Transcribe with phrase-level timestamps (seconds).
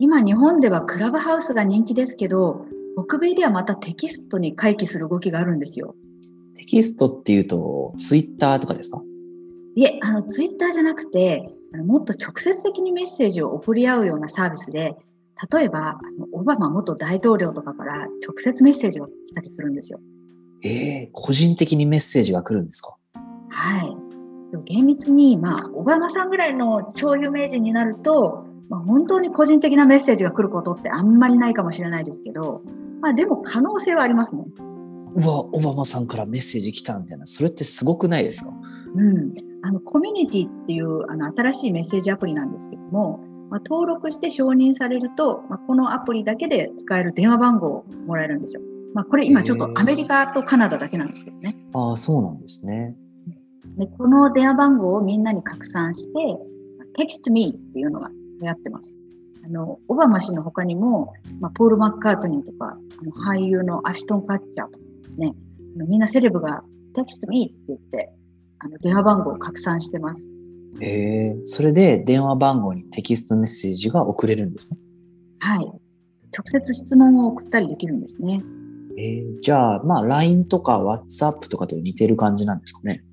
[0.00, 5.96] 今日本ではクラブハウスが人気ですけど、北米ではまたテキストに回帰する動きがあるんですよ。
[6.56, 9.02] テキストっていうと、ツイッターとかですか？
[9.74, 11.52] いえ、あの、ツイッターじゃなくて、
[11.84, 14.96] もっと直接的にメッセージを送り合うようなサービスで、
[15.52, 15.98] 例えば、
[16.32, 19.98] オバマ元大統領とかから直接メッセージが来たりするんですよ。
[20.62, 22.96] ええ個人的にメッセージが来るんですか？
[23.50, 24.50] はい。
[24.50, 32.62] でも厳密に、まあ、オバマさんぐらいの超有名人になると、まあ、本当に個人的なメッセージが来ることってあんまりないかもしれないですけど、
[33.00, 34.44] まあ、でも可能性はありますね。
[35.16, 38.54] うわ、オバマさんからメッセージ来たみたいな、それってすごくないですか？
[38.94, 39.32] うん。
[39.62, 48.60] あの、コミュニティっていうあの新しいメッセージアプリなんですけども、まあ、登録して承認されると、まあ、このアプリだけで使える電話番号をもらえるんですよ。
[48.94, 51.56] まあ、これ今ちょっとアメリカとカナダだけなんですけどね。
[51.72, 52.94] ああ、そうなんですね。
[53.78, 56.12] でこの電話番号をみんなに拡散して、
[56.98, 58.94] Text Me っていうのが流行ってます。
[59.44, 65.34] あの、オバマ氏の他にも、まあ、ポール・マッカートニーとか、あの俳優のアシュトン・カッチャーとかですね、
[65.76, 66.62] あのみんなセレブが
[66.94, 68.12] Text Me って言って、
[68.58, 70.28] あの電話番号を拡散してます。
[70.80, 74.78] ええそれで電話番号にテキストメッセージが送れるんですね。
[75.40, 75.64] はい。
[75.64, 75.80] 直
[76.46, 78.42] 接質問を送ったりできるんですね。
[78.98, 83.04] えー、じゃあ、まあ、LINE とか WhatsApp とかと似てる感じなんですかね？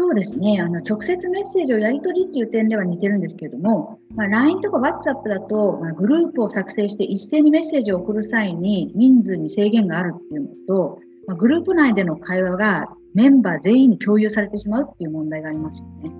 [0.00, 0.60] そうですね。
[0.60, 16.12] あの、直接メッセージをやり取りっていう点では似てるんですけれども、まあ、LINE とか WhatsApp だと、まあ、グループを作成して一斉にメッセージを送る際に人数に制限があるっていうのと、まあ、グループ内での会話がメンバー全員に共有されてしまうっていう問題がありますよね。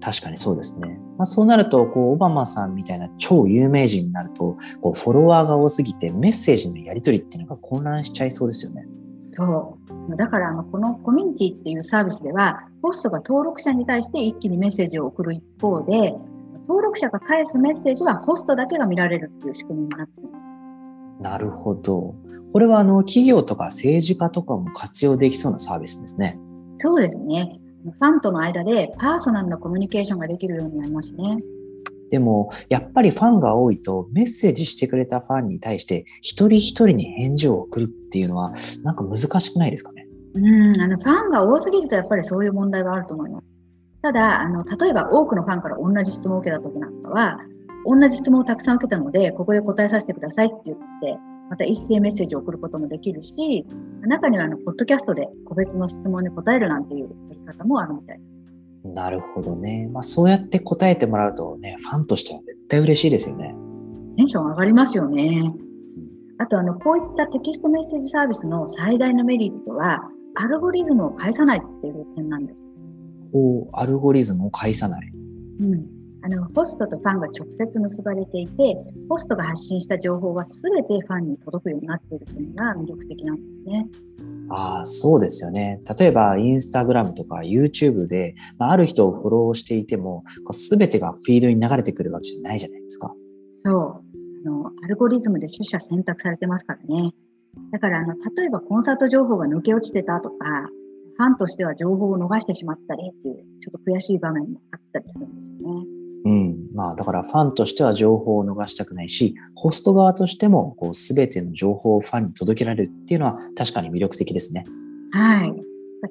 [0.00, 0.98] 確かにそうですね。
[1.16, 8.84] まあ、そうなると、こう、オバマさんみたいな超有名人になると、こう、フォロワーが多すぎてメッセージのやり取りっていうのが混乱しちゃいそうですよね。
[9.32, 9.78] そ
[10.10, 10.16] う。
[10.16, 16.14] だから、あの、このコミュニティっていうサービスでは、ホストが登録者に対して一気にメッセージを送る一方で、
[16.68, 20.38] 登録者が返すメッセージはホストだけが見られるっていう仕組みになっていま
[21.20, 21.22] す。
[21.22, 22.14] なるほど。
[22.52, 26.38] これはあの企業とか政治家とかも活用できそうなサービスですね。
[26.78, 27.60] そうですね。
[27.84, 31.38] ファンとの間でパーソナルなコミュニケーションができるようになりますね。
[32.10, 40.06] でも、やっぱりファンが多いとメッセージしてくれたファンに対して一人一人に返事を送るっていうのはなんか難しくないですかね？
[40.34, 43.46] うん、あのファンが多すぎるとやっぱりそういう問題はあると思います。
[44.02, 47.38] ただ、あの例えば多くのファンから同じ質問を受けた時なんかは、
[47.84, 51.18] 同じ質問をたくさん受けたので、ここで答えさせてくださいって言って、
[51.50, 53.66] また一斉メッセージを送ることもできるし、
[54.02, 58.29] 中にはあのポッドキャストで個別の質問に答えるなんていうやり方もあるみたいです。
[58.84, 59.88] なるほどね。
[59.92, 63.54] まあそうやって答えてもらうとね、ファンとしては絶対嬉しいですよね。
[64.16, 65.52] テンション上がりますよね。
[66.38, 70.00] あとあの、こういったテキストメッセージサービスの最大のメリットは、
[70.36, 72.66] アルゴリズムを返さないっていう点なんです。
[73.32, 75.12] こう、アルゴリズムを返さない。
[75.60, 75.99] うん。
[76.22, 78.76] あの、ホストとファンが直接結ばれていて、
[79.08, 83.88] ホストが発信した情報は全てファンに届くようになっているというのが魅力的なんですね。
[84.50, 85.80] ああ、そうですよね。
[85.98, 93.14] 例えば、インスタグラムとか YouTube で、まあ、ある人をフォローしていても、すべてがフィードに流れてくるわけじゃないじゃないですか。
[93.64, 93.74] そう。
[94.46, 97.12] あの、アルゴリズムで取捨選択されてますからね。
[97.72, 100.68] だから、あの、例えばコンサート情報が抜け落ちてたとか、
[101.16, 105.99] ファンとしては情報を逃してしまったりっていう、ちょっと悔しい場面もあったりするんですよね。
[106.24, 106.56] うん。
[106.74, 114.64] まあ、だからファンとしては情報を逃したくないし、ホスト側としても、こう、すべての情報をファンに届けられるっていうのは確かに魅力的ですね。
[115.12, 115.54] はい。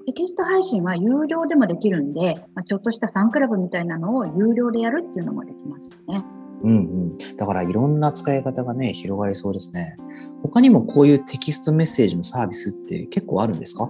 [0.06, 6.24] テキスト配信は有料でもできるんで、まあ、ちょっとしたファンクラブみたいなのを有料でやるっていうのもできますよね。
[6.64, 6.76] うんう
[7.14, 7.18] ん。
[7.38, 9.96] だからいろんな使い方がね、広がりそうですね。
[10.44, 13.90] 他にもこういうテキストメッセージのサービスって結構あるんですか？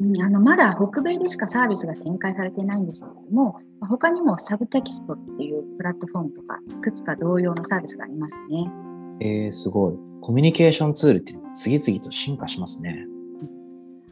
[0.00, 8.70] うん、あのまだ北米でしかサービスが展開されていないんですけれども、他にもサブテキストっていうプラットフォームとか、いくつか同様のサービスがありますね。
[9.20, 9.94] えー、すごい。
[10.22, 13.06] コミュニケーションツールっていうのが次々と進化しますね。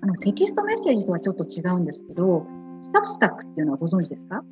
[0.00, 2.46] あのテキストメッセージとはちょっと違うんですけど、
[2.82, 4.42] サブスタックっていうのはご存知ですか？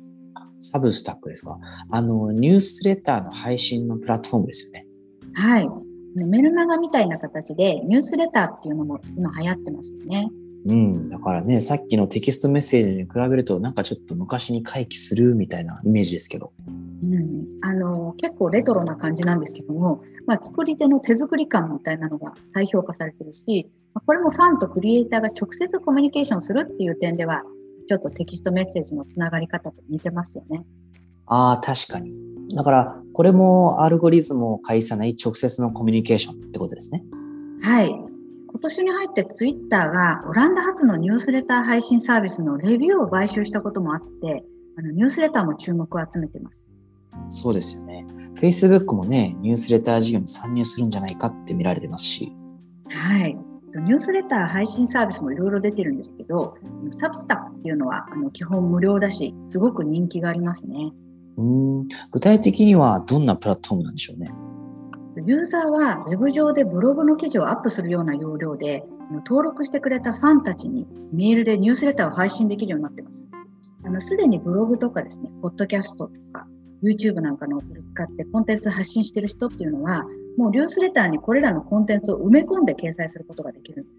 [0.59, 1.59] サブスタックですか？
[1.91, 4.87] あの、ニュースレターの配信のプラットフォームですよね。
[5.33, 5.69] はい。
[6.15, 10.31] メルマガみたいな形でニュースレターっていうのも今流行ってますよね。
[10.67, 11.09] うん。
[11.09, 16.51] だからね、さっきのテキストメッセージに比べると、なんかちょっと昔に回帰するみたいなイメージですけど。
[17.03, 27.43] うん、あの結構レトロな感じなんですけども、まあ、作り手の手作り感みたいなのが再評価されてるし、まあこれもファンとクリエイターが直接コミュニケーションするっていう点では、
[27.87, 30.65] ちょっとテキストメッセージのつながり方と似てますよね。
[31.27, 32.11] ああ、確かに。
[32.55, 37.03] だから、これもアルゴリズムを介さない直接のコミュニケーションってことですね。
[37.61, 38.16] はい。
[38.57, 44.43] 今年に入ってツイッターがオランダ発のニュースレター配信サービスのレビューを買収したこともあって、
[44.79, 46.63] あのニュースレターも注目を集めています。
[47.29, 48.03] そうですよね。
[48.35, 52.33] Facebook もね、ニュースレター事業に参入するんじゃないかって見られてますし。
[52.89, 53.35] はい。
[53.35, 56.57] ニュースレター配信サービスもいろいろ出てるんですけど、
[56.89, 60.91] サブスタックっていうのはあの基本無料だし、すごく人気がありますね。
[61.37, 64.31] うん具体的にはどんなプラットフォームなんでしょうね。
[65.27, 68.85] ユーザーはウェブ上でブログの記事をアップするような要領で、
[69.25, 73.13] 登録してくれたファンたちにメールでニュースレターを配信できるようになってます。
[73.83, 76.47] あの、すでにブログとかですね、ポッドキャストとか、
[76.81, 80.05] YouTube なんかのを使ってコンテンツ発信してる人っていうのは、
[80.37, 83.95] もうニュースレターにこれらのコンテンツを埋め込んで掲載することができるんです。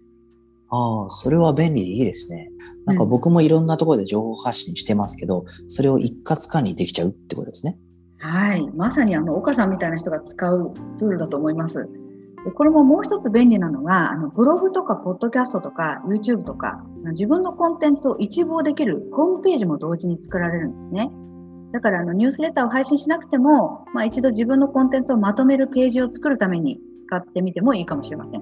[0.69, 2.49] ああ、それは便利でいいですね。
[2.85, 7.77] なんか僕もいろんなところで情報発信してますけど、うん、それを一括管理できちゃうってことですね。
[8.19, 8.69] はい。
[8.75, 11.89] まさにあの、岡さんみたいな人が使うツールだと思います。
[12.45, 21.11] でこれももう一つ便利なのが、あのブログとかポッドキャストとか YouTube とか、自分のコンテンツを一望できるホームページも同時に作られるんですね。
[21.71, 28.41] だからあのニュースレターを配信しなくても、まあ、一度自分のコンテンツをまとめるページを作るために使ってみてもいいかもしれません。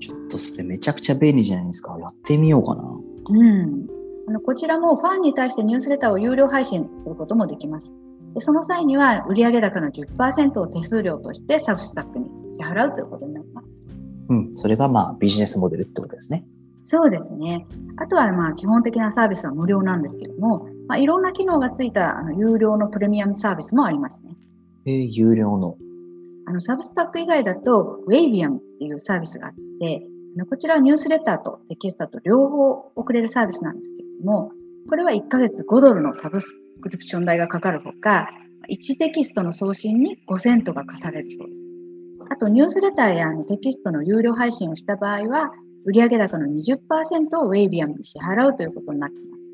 [0.00, 1.96] ちょっとそれめちゃくちゃ便利じゃないですか。
[1.98, 2.82] やってみようかな。
[3.30, 3.86] うん。
[4.26, 7.92] あのこちらもファンに対してニュースレターを有料配信することもできます。
[8.34, 12.26] でその際には売上高の10%を手数料としてサブスタックに
[12.58, 13.70] 支払うということになります。
[14.28, 16.44] うん、それがまあビジネスモデルってことですね。
[16.86, 17.66] そうですね。
[17.96, 24.36] あとはまあ基本的なサービスは無料なんですけども、まあ、いろんな機能がついたあの有料のプレミアムサービスもありますね。
[24.86, 25.76] えー、有料の
[26.46, 30.06] あのサブスタック以外だと、ウェイビアムっていうサービスがあって、
[30.36, 34.52] あのこちらはニュースレターとテキストと両方送れるサービスなんですけれども、
[34.90, 36.52] これは1ヶ月5ドルのサブス
[36.82, 38.30] クリプション代がかかるほか、
[38.70, 41.58] 1テキストの送信に5セントが課されるそうです。
[42.30, 45.52] あと、ニュースレターやテキストの有料配信をした場合は、
[45.84, 49.44] 売上高の20%をウェイビアムに支払うということになっています。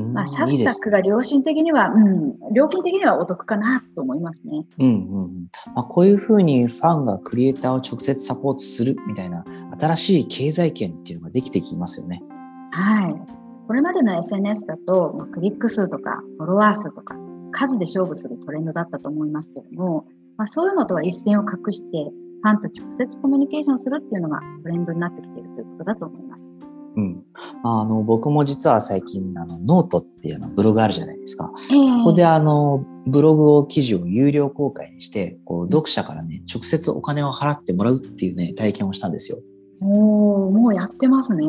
[0.00, 4.64] まあ、サブスタックが良心的には、うん、料金的にはお得かなと思いますね。
[4.78, 4.90] うんう
[5.26, 9.44] んまあ、こういうふうにファンがクリエイターを直接サポートするみたいな
[9.78, 12.22] 新しい経済圏っていうのができてきますよね。
[12.70, 13.39] はい。
[13.80, 17.14] これまでの SNS だと、まあ、クリック数とかフォロワー数とか
[17.50, 20.04] 数で勝負するトレンドだったと思いますけども、
[20.36, 22.10] まあ、そういうのとは一線を画して
[22.42, 26.50] ファンと直接コミュニケーションするっていうのがトレンドになってきているということだと思います。
[26.96, 27.24] うん、
[27.64, 39.38] あの僕も実は最近あのノートっていうのブログあるじゃないですか、えー、そこであのブログを記事を有料公開にしてこう読者からね直接お金を払ってもらうっていうね体験をしたんですよ。
[39.80, 41.46] おおもうやってますね。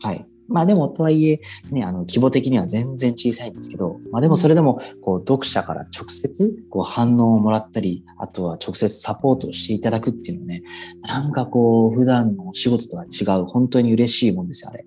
[0.00, 1.40] はいまあでもとはいえ、
[1.70, 10.62] ね、あの規模的には全然小さいんですけど、まあでもそれでもこう読者から直接こう反応をもらったり、あとは直接サポートをしていただくっていうのね、
[11.02, 14.84] なんかこう普段の仕事とは違う、本当に嬉しいもんですよ、あれ。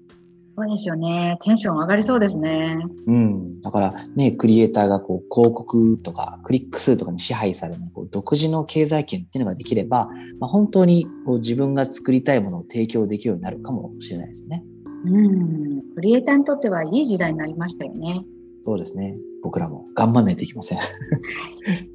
[0.58, 1.38] そうですよね。
[1.42, 2.78] テンション上がりそうですね。
[3.08, 3.62] うん。
[3.62, 10.10] だからね、クリエイターがこう広告とかクリック数とかに支配されないこう独自の経済圏っていうのができれば、
[10.40, 14.64] まあ、本当にこう自分が作りたいものを提供できるようになるかもしれないですね。
[15.06, 15.82] うん。
[15.96, 18.26] クリエイターにとってはいい時代になりましたよね。
[18.64, 19.18] そうですね。
[19.44, 20.80] 僕らも頑張んないといけません。